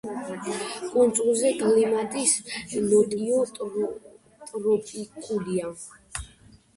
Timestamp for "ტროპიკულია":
3.59-5.69